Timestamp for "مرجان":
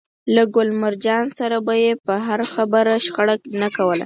0.83-1.25